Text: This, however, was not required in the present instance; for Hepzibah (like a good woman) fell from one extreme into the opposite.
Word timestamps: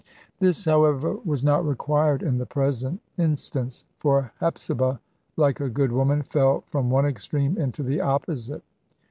This, 0.39 0.65
however, 0.65 1.19
was 1.23 1.43
not 1.43 1.63
required 1.63 2.23
in 2.23 2.37
the 2.37 2.45
present 2.47 2.99
instance; 3.19 3.85
for 3.99 4.31
Hepzibah 4.39 4.99
(like 5.37 5.59
a 5.59 5.69
good 5.69 5.91
woman) 5.91 6.23
fell 6.23 6.61
from 6.65 6.89
one 6.89 7.05
extreme 7.05 7.55
into 7.55 7.83
the 7.83 8.01
opposite. 8.01 8.63